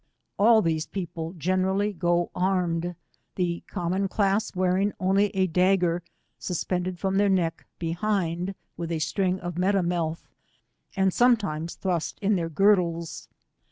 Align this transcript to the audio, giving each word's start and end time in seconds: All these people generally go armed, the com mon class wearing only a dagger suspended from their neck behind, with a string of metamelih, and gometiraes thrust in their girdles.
All 0.39 0.63
these 0.63 0.87
people 0.87 1.33
generally 1.33 1.93
go 1.93 2.31
armed, 2.33 2.95
the 3.35 3.61
com 3.67 3.91
mon 3.91 4.07
class 4.07 4.55
wearing 4.55 4.93
only 4.99 5.25
a 5.35 5.45
dagger 5.45 6.01
suspended 6.39 6.97
from 6.97 7.17
their 7.17 7.29
neck 7.29 7.67
behind, 7.77 8.55
with 8.77 8.91
a 8.91 8.97
string 8.97 9.39
of 9.41 9.59
metamelih, 9.59 10.17
and 10.95 11.11
gometiraes 11.11 11.77
thrust 11.77 12.17
in 12.19 12.35
their 12.35 12.49
girdles. 12.49 13.27